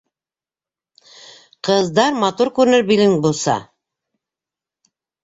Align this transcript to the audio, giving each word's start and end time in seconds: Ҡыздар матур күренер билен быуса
Ҡыздар 1.69 2.17
матур 2.23 2.51
күренер 2.55 2.87
билен 2.93 3.13
быуса 3.27 3.59